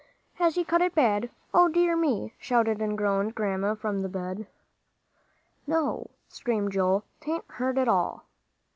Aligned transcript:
"Has 0.33 0.55
he 0.55 0.63
cut 0.63 0.81
it 0.81 0.95
bad? 0.95 1.29
O 1.53 1.67
dear 1.67 1.95
me!" 1.95 2.33
shouted 2.39 2.81
and 2.81 2.97
groaned 2.97 3.35
Grandma 3.35 3.75
from 3.75 4.01
the 4.01 4.09
bed. 4.09 4.47
"No," 5.67 6.09
screamed 6.27 6.71
Joel, 6.71 7.03
"'tain't 7.19 7.45
hurt 7.49 7.77
at 7.77 7.87
all." 7.87 8.25